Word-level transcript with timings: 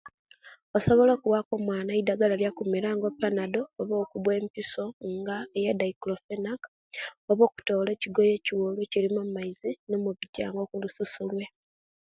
Basobola 0.73 1.11
okuwakku 1.13 1.53
omwana 1.59 1.89
eidagala 1.93 2.33
elwa 2.35 2.51
kumira 2.57 2.89
nga 2.97 3.09
panadol 3.19 3.65
oba 3.81 3.95
okubwa 4.03 4.31
empisio 4.39 4.85
nga 5.17 5.37
eya 5.57 5.71
diclofenac 5.81 6.61
oba 7.29 7.43
okutola 7.47 7.89
ekiwolu 8.37 8.79
ekiliimu 8.85 9.21
nomubitia 9.89 10.47
nga 10.51 10.63
kulususu 10.69 11.21
lwe 11.29 11.45